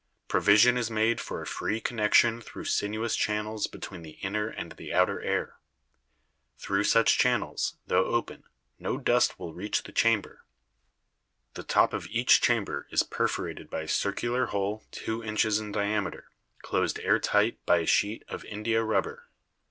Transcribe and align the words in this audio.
Provision 0.27 0.77
is 0.79 0.89
made 0.89 1.21
for 1.21 1.43
a 1.43 1.45
free 1.45 1.79
connection 1.79 2.41
through 2.41 2.65
sinuous 2.65 3.15
channels 3.15 3.67
between 3.67 4.01
the 4.01 4.17
inner 4.23 4.47
and 4.47 4.71
the 4.71 4.91
outer 4.91 5.21
air. 5.21 5.57
Through 6.57 6.85
such 6.85 7.19
channels, 7.19 7.75
tho 7.85 8.03
open, 8.05 8.45
no 8.79 8.97
dust 8.97 9.37
will 9.37 9.53
reach 9.53 9.83
the 9.83 9.91
chamber. 9.91 10.43
The 11.53 11.61
top 11.61 11.93
of 11.93 12.07
each 12.07 12.41
chamber 12.41 12.87
is 12.89 13.03
perforated 13.03 13.69
by 13.69 13.81
a 13.81 13.87
circular 13.87 14.47
hole 14.47 14.79
52 14.89 14.89
BIOLOGY 14.89 15.05
two 15.23 15.29
inches 15.29 15.59
in 15.59 15.71
diameter, 15.71 16.31
closed 16.63 16.99
air 17.01 17.19
tight 17.19 17.63
by 17.67 17.77
a 17.81 17.85
sheet 17.85 18.23
of 18.27 18.43
india 18.45 18.81
rubber. 18.81 19.27